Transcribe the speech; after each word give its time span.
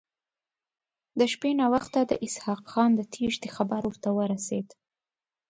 د 1.19 1.21
شپې 1.31 1.51
ناوخته 1.59 1.99
د 2.07 2.13
اسحق 2.25 2.61
خان 2.71 2.91
د 2.95 3.01
تېښتې 3.13 3.49
خبر 3.55 3.81
ورته 3.85 4.09
ورسېد. 4.17 4.67